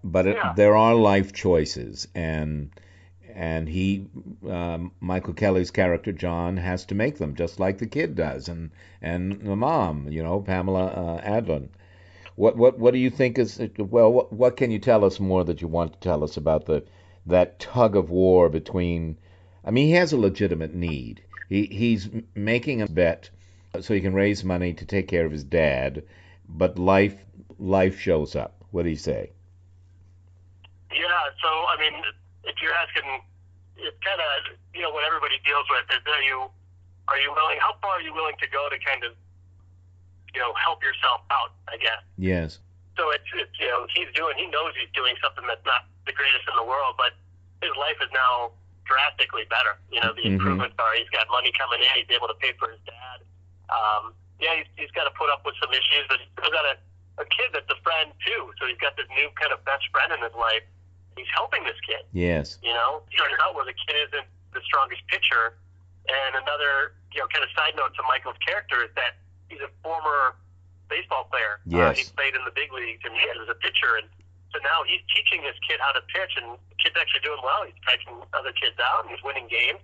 [0.04, 0.54] But it, Yeah.
[0.56, 2.70] there are life choices, and
[3.34, 4.06] and he
[4.48, 8.70] um, Michael Kelly's character John has to make them just like the kid does, and
[9.02, 11.70] and the mom, you know, Pamela uh, Adlon.
[12.36, 14.12] What what what do you think is well?
[14.12, 16.84] What what can you tell us more that you want to tell us about the
[17.26, 19.18] that tug of war between?
[19.64, 21.22] I mean, he has a legitimate need.
[21.50, 23.30] He he's making a bet
[23.80, 26.04] so he can raise money to take care of his dad,
[26.48, 27.16] but life
[27.60, 28.64] life shows up.
[28.72, 29.32] What do you say?
[30.92, 32.02] Yeah, so I mean,
[32.46, 33.22] if you're asking,
[33.78, 36.50] it's kind of you know what everybody deals with is are you
[37.10, 37.58] are you willing?
[37.60, 39.14] How far are you willing to go to kind of
[40.34, 41.54] you know help yourself out?
[41.70, 42.02] I guess.
[42.18, 42.60] Yes.
[42.98, 46.14] So it's it's you know he's doing he knows he's doing something that's not the
[46.14, 47.14] greatest in the world, but
[47.62, 48.52] his life is now
[48.86, 49.80] drastically better.
[49.90, 50.38] You know the Mhm.
[50.38, 53.24] improvements are he's got money coming in, he's able to pay for his dad.
[53.72, 56.66] Um, yeah, he's, he's got to put up with some issues, but he's still got
[56.68, 56.76] a,
[57.24, 58.52] a kid that's a friend too.
[58.60, 60.62] So he's got this new kind of best friend in his life.
[61.16, 62.04] He's helping this kid.
[62.12, 62.60] Yes.
[62.62, 65.56] You know, started out where the kid isn't the strongest pitcher.
[66.12, 69.16] And another, you know, kind of side note to Michael's character is that
[70.04, 70.36] former
[70.92, 71.64] baseball player.
[71.64, 71.98] Uh, Yes.
[71.98, 73.96] he played in the big leagues and he was a pitcher.
[73.98, 74.08] And
[74.52, 77.64] so now he's teaching this kid how to pitch, and the kid's actually doing well.
[77.66, 79.80] He's striking other kids out and he's winning games.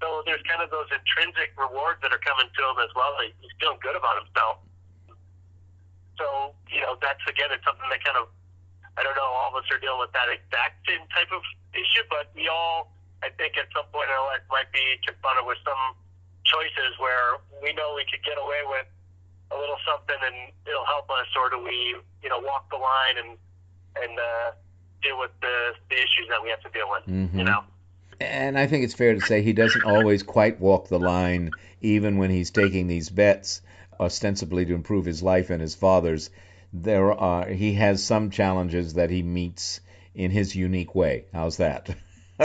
[0.00, 3.16] So there's kind of those intrinsic rewards that are coming to him as well.
[3.24, 4.60] He- He's feeling good about himself.
[6.20, 8.28] So, you know, that's again, it's something that kind of
[8.96, 11.44] I don't know, all of us are dealing with that exact same type of
[11.76, 15.44] issue, but we all, I think, at some point in our life might be confronted
[15.44, 15.92] with some
[16.48, 18.88] choices where we know we could get away with
[19.50, 23.16] a little something and it'll help us, or do we, you know, walk the line
[23.18, 23.38] and
[24.02, 24.50] and uh,
[25.02, 27.38] deal with the the issues that we have to deal with, Mhm.
[27.38, 27.64] you know?
[28.20, 32.16] And I think it's fair to say he doesn't always quite walk the line, even
[32.16, 33.60] when he's taking these bets,
[34.00, 36.30] ostensibly to improve his life and his father's.
[36.72, 39.80] There are he has some challenges that he meets
[40.14, 41.26] in his unique way.
[41.32, 41.94] How's that?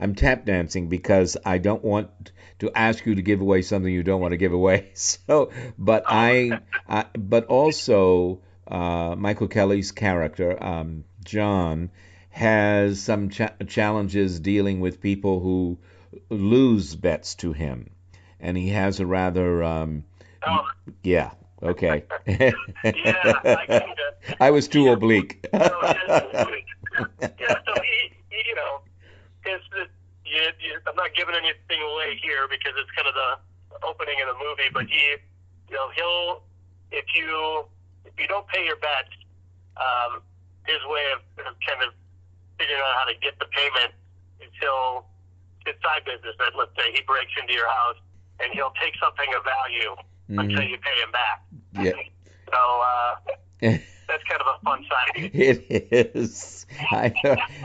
[0.00, 4.02] I'm tap dancing because I don't want to ask you to give away something you
[4.02, 4.90] don't want to give away.
[4.94, 11.90] So, but I, I but also uh, Michael Kelly's character, um, John,
[12.30, 15.78] has some cha- challenges dealing with people who
[16.30, 17.90] lose bets to him,
[18.40, 20.04] and he has a rather um,
[20.46, 20.68] Oh,
[21.02, 21.30] yeah
[21.62, 22.04] okay.
[22.26, 22.52] yeah,
[22.84, 23.94] I.
[24.40, 25.38] I was too oblique.
[25.52, 28.80] So yeah, so he, he, you know,
[29.44, 29.60] his,
[30.60, 33.30] you, I'm not giving anything away here because it's kind of the
[33.86, 35.16] opening of the movie, but he,
[35.68, 36.42] you know, he'll,
[36.90, 37.66] if you,
[38.04, 39.12] if you don't pay your bets,
[39.76, 40.22] um,
[40.66, 41.94] his way of, of kind of
[42.58, 43.94] figuring out how to get the payment
[44.40, 45.06] is he'll,
[45.66, 47.96] his side business, that let's say he breaks into your house
[48.40, 49.94] and he'll take something of value
[50.28, 50.70] until Mhm.
[50.70, 51.42] you pay him back.
[51.78, 51.92] Yeah.
[52.52, 53.14] So, uh,
[54.08, 55.30] that's kind of a fun side.
[55.34, 56.66] It is.
[56.90, 57.12] I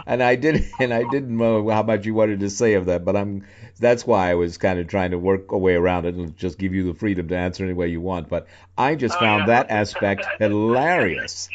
[0.06, 3.04] and I did and I didn't know how much you wanted to say of that,
[3.06, 3.46] but I'm
[3.80, 6.58] that's why I was kind of trying to work a way around it and just
[6.58, 8.30] give you the freedom to answer any way you want.
[8.30, 9.46] But I just Oh, found yeah.
[9.48, 11.50] that aspect hilarious.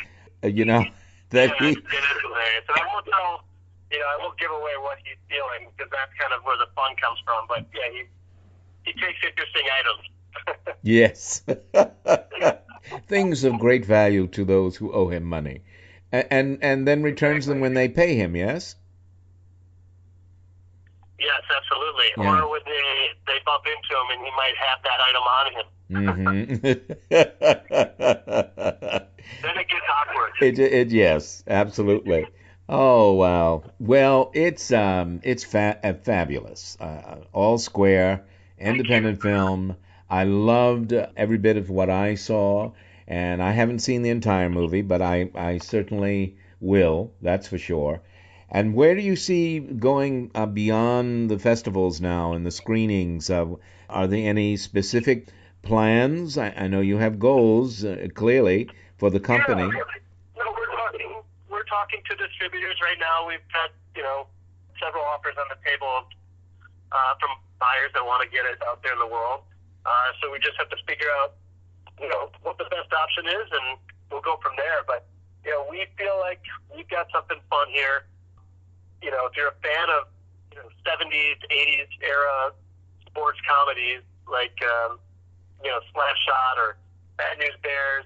[0.44, 0.85] Uh, You know
[1.31, 2.64] that yeah, he it is hilarious.
[2.68, 3.44] And I won't tell,
[3.90, 6.68] you know, I won't give away what he's feeling because that's kind of where the
[6.74, 7.46] fun comes from.
[7.48, 8.03] But yeah, he
[8.85, 10.05] he takes interesting items.
[10.83, 11.42] Yes.
[13.07, 15.62] Things of great value to those who owe him money.
[16.12, 18.77] And and then returns them when they pay him, yes?
[21.19, 22.07] yes, absolutely.
[22.17, 22.41] Yeah.
[22.41, 25.67] Or would they they bump into him and he might have that item on him,
[25.91, 26.55] mm-hmm.
[29.43, 30.33] then it gets awkward.
[30.41, 32.27] It, it yes, absolutely.
[32.69, 33.62] Oh wow.
[33.79, 36.77] Well, it's um it's fa- uh, fabulous.
[36.81, 38.25] Uh, all square,
[38.59, 39.77] independent film.
[40.11, 42.73] I loved every bit of what I saw,
[43.07, 47.12] and I haven't seen the entire movie, but I I certainly will.
[47.21, 48.01] That's for sure.
[48.51, 53.29] And where do you see going uh, beyond the festivals now and the screenings?
[53.29, 53.57] Uh,
[53.90, 55.29] are there any specific
[55.62, 56.38] plans?
[56.38, 59.62] I, I know you have goals uh, clearly for the company.
[59.62, 59.68] Yeah,
[60.38, 63.29] no, we're talking we're talking to distributors right now.
[63.29, 64.27] We've had you know
[64.81, 66.09] several offers on the table
[66.92, 69.42] uh, from buyers that want to get it out there in the world.
[69.87, 71.35] Uh, so we just have to figure out
[72.01, 73.79] you know, what the best option is, and
[74.11, 74.83] we'll go from there.
[74.87, 75.07] But
[75.45, 76.41] you know, we feel like
[76.75, 78.07] we've got something fun here.
[79.03, 80.07] You know, if you're a fan of
[80.53, 82.53] you know 70s, 80s era
[83.07, 84.99] sports comedies like um,
[85.64, 86.77] you know Slapshot or
[87.17, 88.05] Bad News Bears,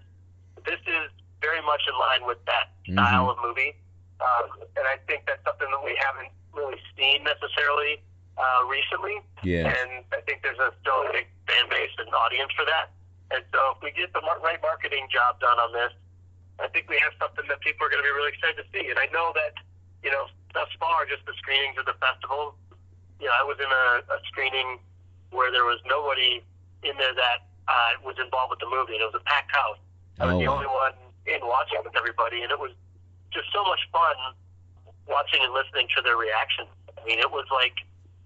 [0.65, 3.31] this is very much in line with that style Mhm.
[3.37, 3.77] of movie.
[4.21, 8.01] Um, and I think that's something that we haven't really seen necessarily
[8.39, 9.21] uh, recently.
[9.43, 9.69] Yeah.
[9.71, 12.91] And I think there's a still a big fan base and audience for that.
[13.33, 15.93] And so if we get the right marketing job done on this,
[16.61, 18.87] I think we have something that people are going to be really excited to see.
[18.93, 19.57] And I know that,
[20.05, 22.55] you know, thus far, just the screenings of the festival,
[23.19, 24.79] you know, I was in a, a screening
[25.33, 26.45] where there was nobody
[26.85, 29.01] in there that uh, was involved with the movie.
[29.01, 29.81] And it was a packed house.
[30.21, 30.61] I was Oh, the wow.
[30.61, 30.93] only one
[31.25, 32.73] in watching with everybody, and it was
[33.33, 34.37] just so much fun
[35.09, 36.69] watching and listening to their reactions.
[36.95, 37.81] I mean, it was like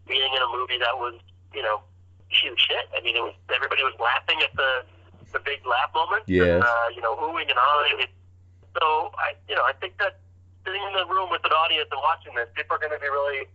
[0.07, 1.15] being in a movie that was,
[1.55, 1.81] you know,
[2.29, 2.87] huge hit.
[2.97, 4.85] I mean, it was everybody was laughing at the
[5.33, 6.47] the big laugh moments, Yes.
[6.47, 8.07] and, uh, you know, oohing and ahhing.
[8.79, 10.19] So, I, you know, I think that
[10.65, 13.07] sitting in the room with an audience and watching this, people are going to be
[13.09, 13.47] really,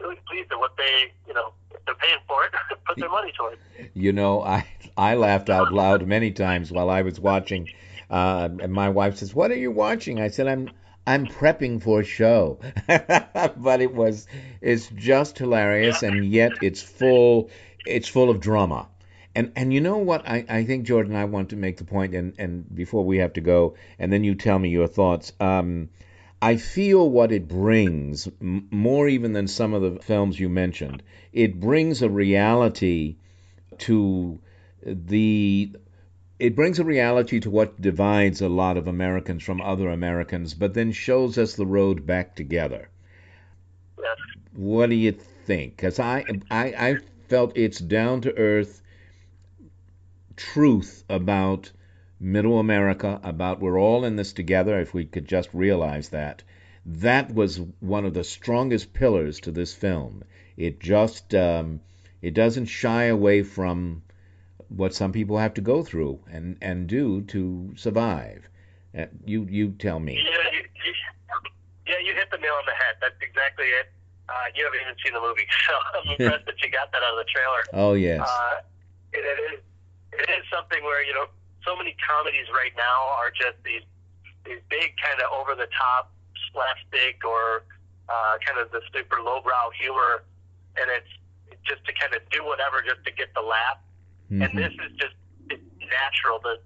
[0.00, 1.52] really pleased at what they, you know,
[1.86, 2.52] they're paying for it,
[2.86, 3.58] put their money towards.
[3.94, 7.68] You know, I I laughed out loud many times while I was watching.
[8.10, 10.70] Uh, and my wife says, "What are you watching?" I said, "I'm
[11.06, 14.26] I'm prepping for a show." but it was
[14.60, 17.50] it's just hilarious, and yet it's full
[17.84, 18.88] it's full of drama.
[19.34, 20.28] And and you know what?
[20.28, 23.34] I, I think Jordan, I want to make the point, and and before we have
[23.34, 25.32] to go, and then you tell me your thoughts.
[25.40, 25.90] Um,
[26.42, 31.02] I feel what it brings m- more even than some of the films you mentioned.
[31.32, 33.16] It brings a reality
[33.78, 34.40] to
[34.82, 35.72] the
[36.40, 40.72] it brings a reality to what divides a lot of Americans from other Americans, but
[40.72, 42.88] then shows us the road back together.
[43.98, 44.16] Yes.
[44.54, 45.76] What do you think?
[45.76, 46.96] Because I, I I
[47.28, 48.80] felt it's down to earth
[50.34, 51.70] truth about
[52.18, 54.80] middle America, about we're all in this together.
[54.80, 56.42] If we could just realize that,
[56.86, 60.24] that was one of the strongest pillars to this film.
[60.56, 61.80] It just um,
[62.22, 64.02] it doesn't shy away from
[64.70, 68.48] what some people have to go through and and do to survive.
[68.96, 70.14] Uh, you you tell me.
[70.14, 70.92] Yeah, you, you,
[71.86, 72.96] yeah, you hit the nail on the head.
[73.00, 73.90] That's exactly it.
[74.28, 77.18] Uh, you haven't even seen the movie, so I'm impressed that you got that out
[77.18, 77.62] of the trailer.
[77.74, 78.22] Oh yes.
[78.22, 78.62] Uh,
[79.12, 79.60] it, it is
[80.12, 81.26] it is something where you know
[81.66, 83.82] so many comedies right now are just these
[84.46, 86.10] these big kind of over the top
[86.50, 87.66] slapstick or
[88.08, 90.24] uh, kind of the super lowbrow humor,
[90.78, 91.10] and it's
[91.66, 93.78] just to kind of do whatever just to get the laugh.
[94.30, 94.56] And Mhm.
[94.62, 95.14] this is just
[95.50, 96.38] it's natural.
[96.38, 96.62] The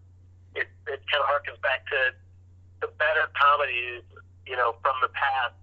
[0.55, 2.13] it it kind of harkens back to
[2.81, 4.05] the better comedies,
[4.47, 5.55] you know, from the past.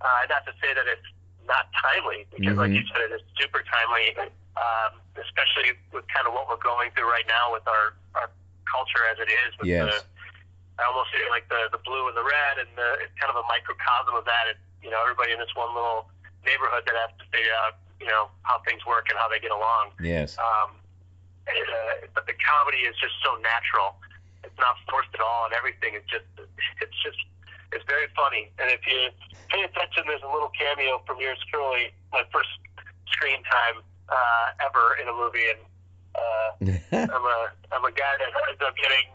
[0.00, 1.06] Uh, not to say that it's
[1.46, 2.82] not timely, because like Mhm.
[2.82, 4.16] you said, it is super timely,
[4.58, 8.30] um, especially with kind of what we're going through right now with our our
[8.66, 9.56] culture as it is.
[9.58, 10.02] With Yes.
[10.02, 13.30] the, I almost feel like the the blue and the red, and the, it's kind
[13.30, 14.48] of a microcosm of that.
[14.48, 16.10] It's you know everybody in this one little
[16.44, 19.52] neighborhood that has to figure out you know how things work and how they get
[19.52, 19.92] along.
[20.00, 20.36] Yes.
[20.36, 20.80] Um, and,
[21.48, 23.96] uh, but the comedy is just so natural.
[24.42, 26.28] It's not forced at all, and everything is just
[26.80, 27.20] it's just
[27.72, 28.50] it's very funny.
[28.58, 29.10] And if you
[29.48, 32.52] pay attention, there's a little cameo from yours truly, my first
[33.08, 35.62] screen time uh, ever in a movie, and
[36.14, 36.48] uh,
[37.12, 37.38] I'm a
[37.72, 39.08] I'm a guy that ends up getting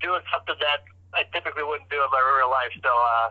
[0.00, 2.72] doing something that I typically wouldn't do in my real life.
[2.82, 3.28] So uh,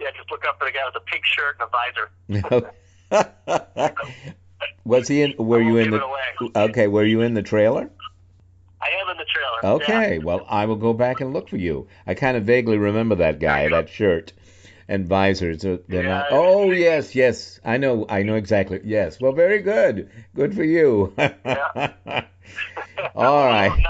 [0.00, 2.08] yeah, just look up for the guy with a pink shirt and a visor.
[4.84, 5.34] Was he in?
[5.38, 6.02] Were you in the?
[6.56, 7.90] Okay, were you in the trailer?
[8.80, 9.76] I am in the trailer.
[9.76, 10.24] Okay, Yeah.
[10.24, 11.86] well, I will go back and look for you.
[12.06, 14.32] I kind of vaguely remember that guy, that shirt
[14.88, 15.62] and visors.
[15.62, 16.36] They're not- Yeah.
[16.36, 17.60] oh, yes, yes.
[17.64, 18.80] I know, I know exactly.
[18.82, 19.20] Yes.
[19.20, 20.10] Well, very good.
[20.34, 21.14] Good for you.
[23.14, 23.72] All right.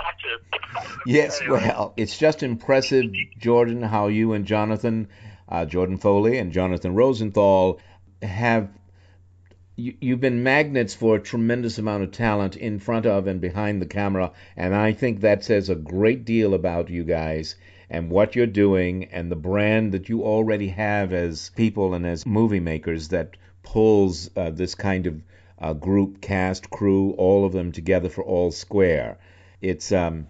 [1.05, 1.59] Yes, Anyway.
[1.67, 5.09] well, it's just impressive, Jordan, how you and Jonathan,
[5.49, 7.81] uh, Jordan Foley and Jonathan Rosenthal,
[8.23, 8.69] have
[9.77, 13.81] you, you've been magnets for a tremendous amount of talent in front of and behind
[13.81, 17.57] the camera, and I think that says a great deal about you guys
[17.89, 22.25] and what you're doing and the brand that you already have as people and as
[22.25, 25.23] movie makers that pulls uh, this kind of
[25.59, 29.19] uh, group, cast, crew, all of them together for all square.
[29.61, 30.27] It's um,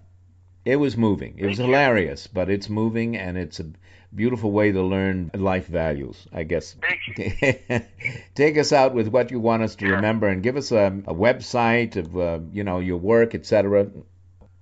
[0.64, 1.34] it was moving.
[1.38, 3.66] It was hilarious, but it's moving and it's a
[4.14, 6.76] beautiful way to learn life values, I guess.
[6.80, 7.80] Thank you.
[8.34, 9.96] Take us out with what you want us to Sure.
[9.96, 13.84] remember and give us a, a website of uh, you know your work, etc.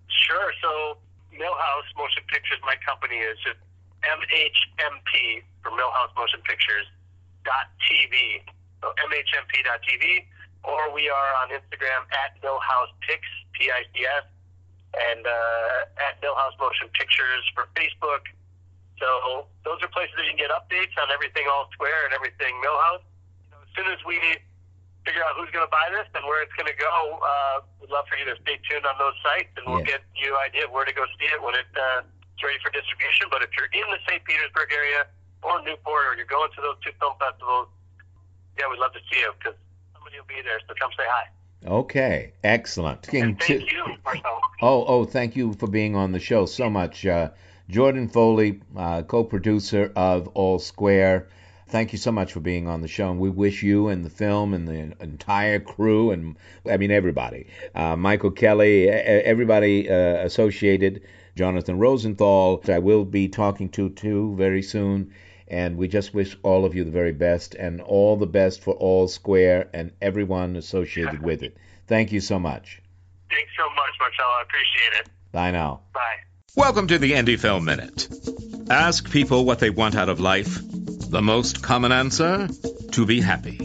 [0.08, 0.52] Sure.
[0.62, 0.96] So
[1.34, 3.38] Millhouse Motion Pictures, my company is
[4.04, 6.86] MHMP for Millhouse Motion Pictures
[7.44, 8.40] dot TV.
[8.80, 10.24] So MHMP dot TV,
[10.64, 14.24] or we are on Instagram at Millhouse Pics P I C S.
[15.10, 18.24] and uh, at Millhouse Motion Pictures for Facebook.
[19.00, 22.52] So those are places that you can get updates on everything All Square and everything
[22.60, 23.00] Millhouse.
[23.48, 24.20] You know, as soon as we
[25.08, 27.88] figure out who's going to buy this and where it's going to go, uh, we'd
[27.88, 29.96] love for you to stay tuned on those sites, and we'll Yeah.
[29.98, 32.60] get you an idea of where to go see it when it, uh, it's ready
[32.60, 33.26] for distribution.
[33.32, 34.20] But if you're in the St.
[34.28, 35.08] Petersburg area
[35.42, 37.68] or Newport, or you're going to those two film festivals,
[38.60, 39.56] yeah, we'd love to see you because
[39.96, 40.60] somebody will be there.
[40.68, 41.24] So come say hi.
[41.66, 43.08] Okay, excellent.
[43.12, 44.40] And thank you, Marcel.
[44.60, 47.04] Oh, oh, thank you for being on the show so much.
[47.06, 47.30] Uh,
[47.70, 51.28] Jordan Foley, uh, co producer of All Square.
[51.68, 53.10] Thank you so much for being on the show.
[53.10, 56.36] And we wish you and the film and the entire crew, and
[56.68, 61.02] I mean, everybody, uh, Michael Kelly, everybody uh, associated,
[61.36, 65.14] Jonathan Rosenthal, I will be talking to too very soon.
[65.46, 68.74] And we just wish all of you the very best and all the best for
[68.74, 71.56] All Square and everyone associated with it.
[71.88, 72.80] Thank you so much.
[73.30, 74.26] Thanks so much, Marcel.
[74.26, 75.08] I appreciate it.
[75.32, 75.80] Bye now.
[75.92, 76.29] Bye.
[76.56, 78.08] Welcome to the Indie Film Minute.
[78.68, 80.58] Ask people what they want out of life.
[80.60, 82.48] The most common answer?
[82.92, 83.58] To be happy.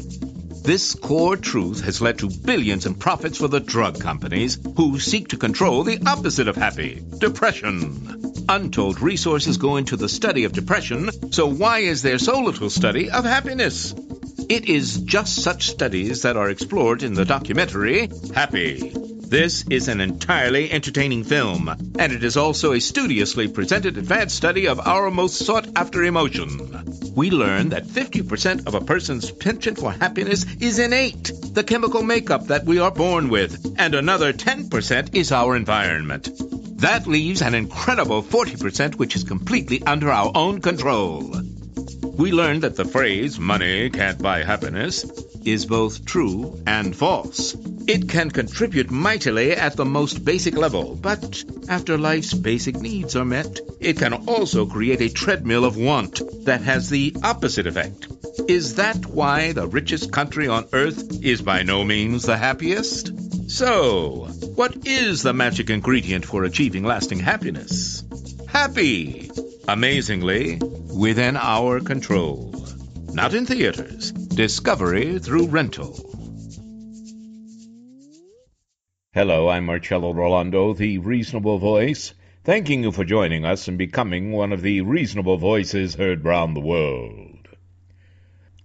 [0.63, 5.29] This core truth has led to billions in profits for the drug companies who seek
[5.29, 8.45] to control the opposite of happy depression.
[8.47, 13.09] Untold resources go into the study of depression, so why is there so little study
[13.09, 13.95] of happiness?
[14.47, 18.93] It is just such studies that are explored in the documentary Happy.
[19.28, 24.67] This is an entirely entertaining film, and it is also a studiously presented advanced study
[24.67, 27.11] of our most sought after emotion.
[27.15, 32.47] We learn that 50% of a person's penchant for happiness is innate, the chemical makeup
[32.47, 36.30] that we are born with, and another 10% is our environment.
[36.82, 41.36] That leaves an incredible 40% which is completely under our own control.
[42.03, 45.03] We learn that the phrase, money can't buy happiness,
[45.43, 47.55] is both true and false.
[47.88, 53.23] It can contribute mightily at the most basic level, but after life's basic needs are
[53.23, 58.07] met, it can also create a treadmill of want that has the opposite effect.
[58.47, 63.11] Is that why the richest country on earth is by no means the happiest?
[63.51, 68.03] So, what is the magic ingredient for achieving lasting happiness?
[68.47, 69.29] Happy!
[69.67, 70.59] Amazingly,
[70.91, 72.65] within our control.
[73.13, 74.11] Not in theaters.
[74.11, 76.14] Discovery through rental.
[79.16, 82.13] Hello, I'm Marcello Rollando, the Reasonable Voice,
[82.43, 86.59] thanking you for joining us and becoming one of the reasonable voices heard round the
[86.59, 87.47] world.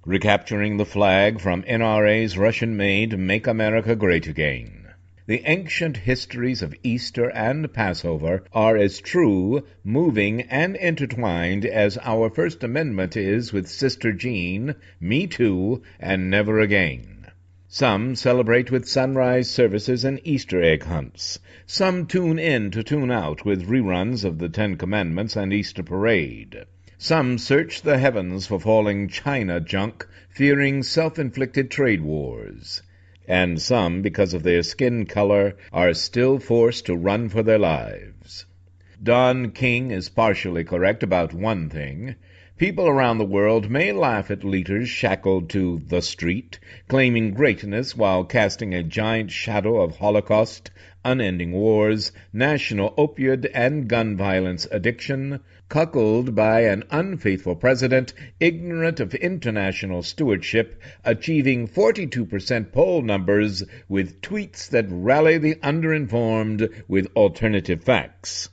[0.04, 4.88] Recapturing the flag from NRA's Russian made Make America Great Again.
[5.26, 12.28] The ancient histories of Easter and Passover are as true, moving, and intertwined as our
[12.28, 17.09] First Amendment is with Sister Jean, Me Too, and Never Again.
[17.72, 21.38] Some celebrate with sunrise services and Easter egg hunts.
[21.66, 26.64] Some tune in to tune out with reruns of the Ten Commandments and Easter Parade.
[26.98, 32.82] Some search the heavens for falling China junk, fearing self-inflicted trade wars.
[33.28, 38.46] And some, because of their skin color, are still forced to run for their lives.
[39.00, 42.16] Don King is partially correct about one thing.
[42.60, 46.58] People around the world may laugh at leaders shackled to the street,
[46.88, 50.70] claiming greatness while casting a giant shadow of Holocaust,
[51.02, 55.40] unending wars, national opioid and gun violence addiction,
[55.70, 64.68] cuckolded by an unfaithful president, ignorant of international stewardship, achieving 42% poll numbers with tweets
[64.68, 68.49] that rally the underinformed with alternative facts.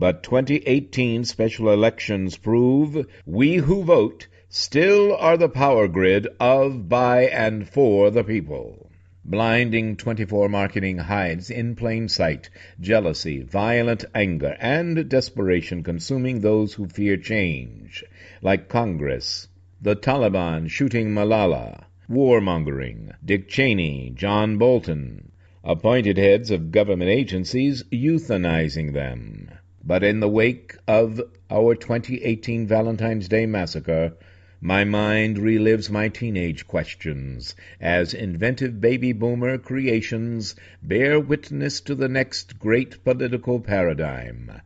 [0.00, 7.22] But 2018 special elections prove we who vote still are the power grid of, by,
[7.26, 8.92] and for the people.
[9.24, 12.48] Blinding 24 marketing hides in plain sight
[12.80, 18.04] jealousy, violent anger, and desperation consuming those who fear change,
[18.40, 19.48] like Congress,
[19.82, 25.32] the Taliban shooting Malala, warmongering, Dick Cheney, John Bolton,
[25.64, 29.50] appointed heads of government agencies euthanizing them.
[29.88, 31.18] But in the wake of
[31.50, 34.12] our 2018 Valentine's Day massacre,
[34.60, 42.06] my mind relives my teenage questions as inventive baby boomer creations bear witness to the
[42.06, 44.60] next great political paradigm.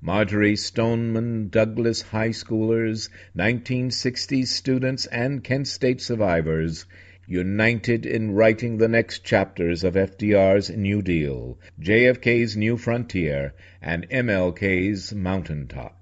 [0.00, 6.84] Marjory Stoneman Douglas high schoolers, 1960s students, and Kent State survivors
[7.26, 15.14] united in writing the next chapters of FDR's New Deal, JFK's New Frontier, and MLK's
[15.14, 15.98] Mountaintop.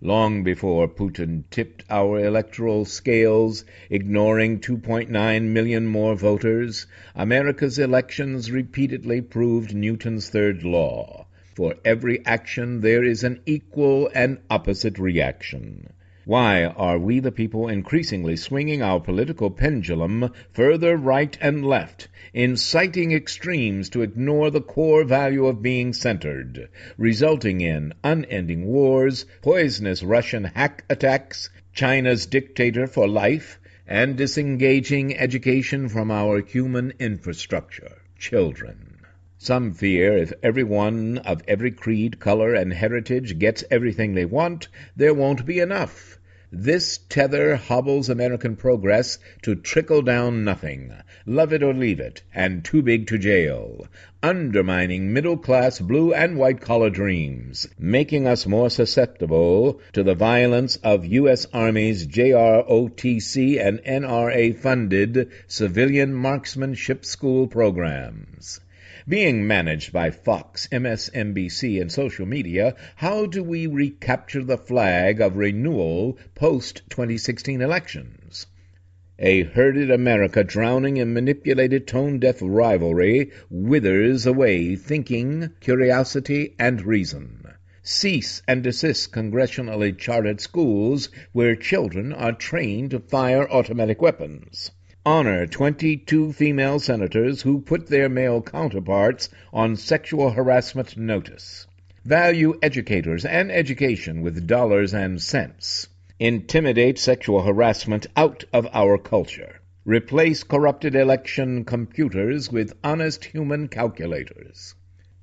[0.00, 9.20] Long before Putin tipped our electoral scales, ignoring 2.9 million more voters, America's elections repeatedly
[9.20, 11.26] proved Newton's third law.
[11.56, 15.92] For every action there is an equal and opposite reaction.
[16.28, 23.12] Why are we the people increasingly swinging our political pendulum further right and left, inciting
[23.12, 26.68] extremes to ignore the core value of being centered,
[26.98, 35.88] resulting in unending wars, poisonous Russian hack attacks, China's dictator for life, and disengaging education
[35.88, 38.98] from our human infrastructure, children?
[39.38, 45.14] Some fear if everyone of every creed, color, and heritage gets everything they want, there
[45.14, 46.16] won't be enough.
[46.50, 50.94] This tether hobbles American progress to trickle down nothing,
[51.26, 53.86] love it or leave it, and too big to jail,
[54.22, 60.76] undermining middle class blue and white collar dreams, making us more susceptible to the violence
[60.76, 61.46] of U.S.
[61.52, 68.58] Army's JROTC and NRA funded civilian marksmanship school programs.
[69.08, 75.38] Being managed by Fox, MSNBC, and social media, how do we recapture the flag of
[75.38, 78.46] renewal post 2016 elections?
[79.18, 87.46] A herded America drowning in manipulated tone deaf rivalry withers away thinking, curiosity, and reason.
[87.82, 94.70] Cease and desist congressionally chartered schools where children are trained to fire automatic weapons
[95.08, 101.66] honor 22 female senators who put their male counterparts on sexual harassment notice.
[102.04, 105.88] Value educators and education with dollars and cents.
[106.18, 109.62] Intimidate sexual harassment out of our culture.
[109.86, 114.74] Replace corrupted election computers with honest human calculators.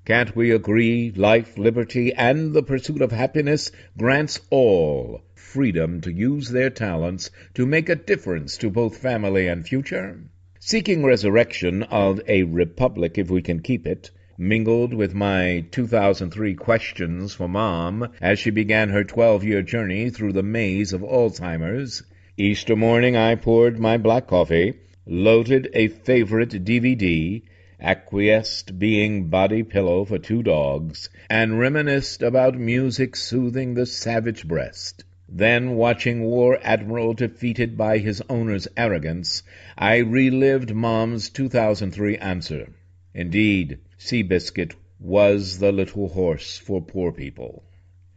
[0.04, 5.22] Can't we agree life, liberty, and the pursuit of happiness grants all
[5.56, 10.20] freedom to use their talents to make a difference to both family and future?
[10.60, 17.34] Seeking resurrection of a republic if we can keep it, mingled with my 2003 questions
[17.34, 22.04] for Mom as she began her 12 year journey through the maze of Alzheimer's.
[22.36, 24.74] Easter morning I poured my black coffee,
[25.06, 27.44] loaded a favorite DVD,
[27.80, 35.06] acquiesced being body pillow for two dogs, and reminisced about music soothing the savage breast.
[35.38, 39.44] Then, watching War Admiral defeated by his owner's arrogance,
[39.78, 42.70] I relived Mom's 2003 answer.
[43.14, 47.66] Indeed, Seabiscuit was the little horse for poor people.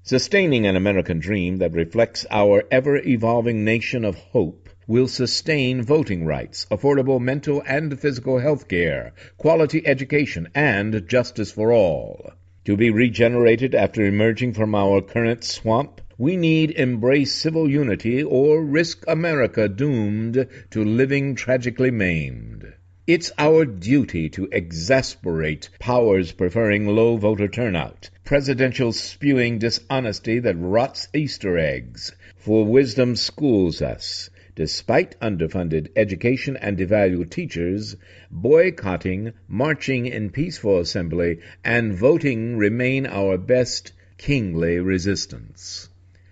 [0.05, 6.25] Sustaining an American dream that reflects our ever evolving nation of hope will sustain voting
[6.25, 12.31] rights, affordable mental and physical health care, quality education, and justice for all.
[12.67, 18.65] To be regenerated after emerging from our current swamp, we need embrace civil unity or
[18.65, 22.75] risk America doomed to living tragically maimed.
[23.07, 31.07] It's our duty to exasperate powers preferring low voter turnout, presidential spewing dishonesty that rots
[31.15, 34.29] Easter eggs, for wisdom schools us.
[34.57, 37.95] Despite underfunded education and devalued teachers,
[38.29, 45.88] boycotting, marching in peaceful assembly, and voting remain our best kingly resistance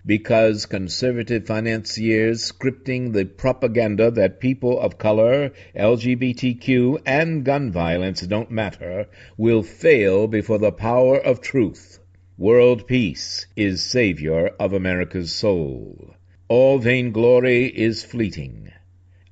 [0.07, 8.49] because conservative financiers scripting the propaganda that people of color, LGBTQ, and gun violence don't
[8.49, 9.05] matter
[9.35, 11.99] will fail before the power of truth.
[12.37, 16.15] World peace is savior of America's soul.
[16.47, 18.71] All vainglory is fleeting,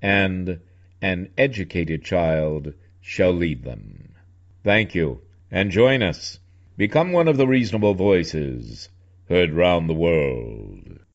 [0.01, 0.59] and
[1.01, 4.09] an educated child shall lead them.
[4.65, 6.39] Thank you, and join us.
[6.75, 8.89] Become one of the reasonable voices
[9.29, 10.84] heard round the world.